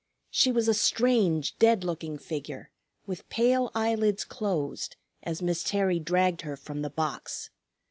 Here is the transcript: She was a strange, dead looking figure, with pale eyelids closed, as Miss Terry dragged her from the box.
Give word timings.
She 0.31 0.51
was 0.51 0.67
a 0.67 0.73
strange, 0.73 1.59
dead 1.59 1.83
looking 1.83 2.17
figure, 2.17 2.71
with 3.05 3.29
pale 3.29 3.69
eyelids 3.75 4.25
closed, 4.25 4.95
as 5.21 5.43
Miss 5.43 5.63
Terry 5.63 5.99
dragged 5.99 6.41
her 6.41 6.57
from 6.57 6.81
the 6.81 6.89
box. 6.89 7.51